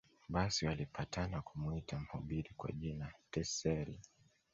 Basi 0.29 0.65
walipatana 0.65 1.41
kumuita 1.41 1.99
mhubiri 1.99 2.49
kwa 2.57 2.71
jina 2.71 3.13
Tetzel 3.31 3.97